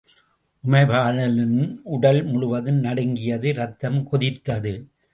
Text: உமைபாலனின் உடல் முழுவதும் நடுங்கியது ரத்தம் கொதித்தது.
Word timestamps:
உமைபாலனின் 0.63 1.59
உடல் 1.83 2.23
முழுவதும் 2.23 2.79
நடுங்கியது 2.79 3.53
ரத்தம் 3.53 4.07
கொதித்தது. 4.11 4.73